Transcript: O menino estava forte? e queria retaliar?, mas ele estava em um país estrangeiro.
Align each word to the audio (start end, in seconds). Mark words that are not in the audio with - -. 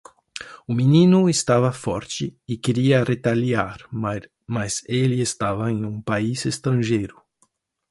O 0.67 0.73
menino 0.73 1.29
estava 1.29 1.71
forte? 1.71 2.35
e 2.47 2.57
queria 2.57 3.03
retaliar?, 3.03 3.87
mas 4.47 4.81
ele 4.87 5.21
estava 5.21 5.69
em 5.71 5.85
um 5.85 6.01
país 6.01 6.43
estrangeiro. 6.47 7.21